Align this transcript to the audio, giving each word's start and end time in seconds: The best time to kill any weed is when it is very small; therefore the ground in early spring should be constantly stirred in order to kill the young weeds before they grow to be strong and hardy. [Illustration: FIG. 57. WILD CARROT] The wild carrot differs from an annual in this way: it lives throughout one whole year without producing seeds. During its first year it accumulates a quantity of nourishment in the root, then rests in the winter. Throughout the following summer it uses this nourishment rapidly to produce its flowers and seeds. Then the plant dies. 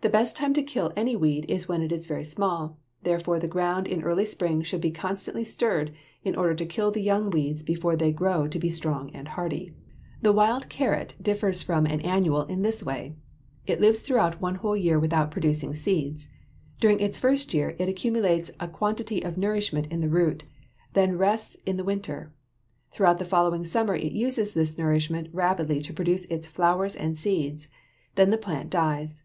The 0.00 0.08
best 0.08 0.36
time 0.36 0.52
to 0.54 0.62
kill 0.62 0.92
any 0.94 1.16
weed 1.16 1.46
is 1.50 1.66
when 1.66 1.82
it 1.82 1.90
is 1.90 2.06
very 2.06 2.22
small; 2.22 2.78
therefore 3.02 3.40
the 3.40 3.48
ground 3.48 3.88
in 3.88 4.04
early 4.04 4.24
spring 4.24 4.62
should 4.62 4.80
be 4.80 4.92
constantly 4.92 5.42
stirred 5.42 5.92
in 6.22 6.36
order 6.36 6.54
to 6.54 6.66
kill 6.66 6.92
the 6.92 7.02
young 7.02 7.30
weeds 7.30 7.64
before 7.64 7.96
they 7.96 8.12
grow 8.12 8.46
to 8.46 8.58
be 8.60 8.70
strong 8.70 9.10
and 9.10 9.26
hardy. 9.26 9.74
[Illustration: 10.22 10.22
FIG. 10.22 10.22
57. 10.22 10.22
WILD 10.22 10.22
CARROT] 10.22 10.22
The 10.22 10.36
wild 10.38 10.68
carrot 10.68 11.14
differs 11.20 11.62
from 11.62 11.86
an 11.86 12.00
annual 12.02 12.42
in 12.44 12.62
this 12.62 12.84
way: 12.84 13.16
it 13.66 13.80
lives 13.80 13.98
throughout 13.98 14.40
one 14.40 14.54
whole 14.54 14.76
year 14.76 15.00
without 15.00 15.32
producing 15.32 15.74
seeds. 15.74 16.28
During 16.78 17.00
its 17.00 17.18
first 17.18 17.52
year 17.52 17.74
it 17.80 17.88
accumulates 17.88 18.52
a 18.60 18.68
quantity 18.68 19.22
of 19.24 19.36
nourishment 19.36 19.88
in 19.88 20.00
the 20.00 20.08
root, 20.08 20.44
then 20.92 21.18
rests 21.18 21.56
in 21.66 21.76
the 21.76 21.82
winter. 21.82 22.32
Throughout 22.92 23.18
the 23.18 23.24
following 23.24 23.64
summer 23.64 23.96
it 23.96 24.12
uses 24.12 24.54
this 24.54 24.78
nourishment 24.78 25.26
rapidly 25.32 25.80
to 25.80 25.92
produce 25.92 26.24
its 26.26 26.46
flowers 26.46 26.94
and 26.94 27.18
seeds. 27.18 27.66
Then 28.14 28.30
the 28.30 28.38
plant 28.38 28.70
dies. 28.70 29.24